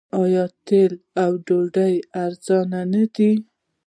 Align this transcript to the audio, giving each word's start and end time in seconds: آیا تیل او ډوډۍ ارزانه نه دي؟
آیا 0.21 0.45
تیل 0.65 0.93
او 1.23 1.31
ډوډۍ 1.45 1.95
ارزانه 2.23 2.81
نه 2.93 3.03
دي؟ 3.15 3.31